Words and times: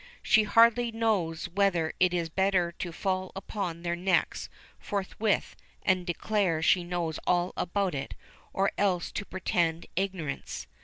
She 0.23 0.45
hardly 0.45 0.91
knows 0.91 1.45
whether 1.45 1.93
it 1.99 2.11
is 2.11 2.27
better 2.27 2.71
to 2.71 2.91
fall 2.91 3.31
upon 3.35 3.83
their 3.83 3.95
necks 3.95 4.49
forthwith 4.79 5.55
and 5.83 6.07
declare 6.07 6.63
she 6.63 6.83
knows 6.83 7.19
all 7.27 7.53
about 7.55 7.93
it, 7.93 8.15
or 8.51 8.71
else 8.79 9.11
to 9.11 9.25
pretend 9.25 9.85
ignorance. 9.95 10.65